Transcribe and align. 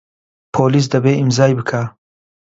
پۆلیس 0.53 0.85
دەبێ 0.93 1.11
ئیمزای 1.17 1.53
بکا. 1.59 1.83